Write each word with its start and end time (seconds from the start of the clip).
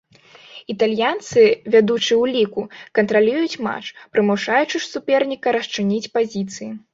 Італьянцы, 0.73 1.41
вядучы 1.75 2.07
ў 2.07 2.33
ліку, 2.35 2.63
кантралююць 3.01 3.59
матч, 3.67 3.93
прымушаючы 4.17 4.77
суперніка 4.87 5.47
расчыняць 5.59 6.11
пазіцыі. 6.19 6.69